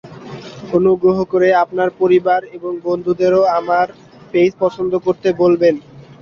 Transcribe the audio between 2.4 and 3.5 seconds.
এবং বন্ধুদেরও